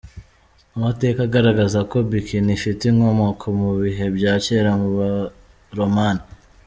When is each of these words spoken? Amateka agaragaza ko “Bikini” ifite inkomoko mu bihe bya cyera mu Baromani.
Amateka 0.75 1.19
agaragaza 1.27 1.79
ko 1.91 1.97
“Bikini” 2.09 2.51
ifite 2.57 2.81
inkomoko 2.91 3.45
mu 3.59 3.69
bihe 3.81 4.05
bya 4.17 4.33
cyera 4.43 4.71
mu 4.79 4.89
Baromani. 4.97 6.23